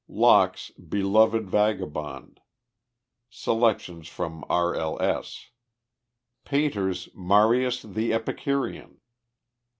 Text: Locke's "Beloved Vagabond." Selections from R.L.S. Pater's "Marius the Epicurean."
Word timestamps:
Locke's 0.07 0.71
"Beloved 0.71 1.47
Vagabond." 1.47 2.39
Selections 3.29 4.07
from 4.07 4.43
R.L.S. 4.49 5.51
Pater's 6.43 7.09
"Marius 7.13 7.83
the 7.83 8.11
Epicurean." 8.11 8.99